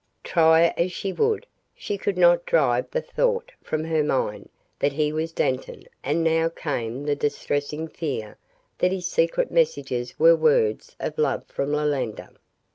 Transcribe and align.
Try 0.23 0.73
as 0.77 0.91
she 0.91 1.13
would, 1.13 1.45
she 1.75 1.95
could 1.95 2.17
not 2.17 2.47
drive 2.47 2.89
the 2.89 3.03
thought 3.03 3.51
from 3.61 3.83
her 3.83 4.03
mind 4.03 4.49
that 4.79 4.93
he 4.93 5.13
was 5.13 5.31
Dantan 5.31 5.83
and 6.03 6.23
now 6.23 6.49
came 6.49 7.03
the 7.03 7.15
distressing 7.15 7.87
fear 7.87 8.35
that 8.79 8.91
his 8.91 9.05
secret 9.05 9.51
messages 9.51 10.17
were 10.17 10.35
words 10.35 10.95
of 10.99 11.19
love 11.19 11.45
from 11.45 11.75
Iolanda. 11.75 12.31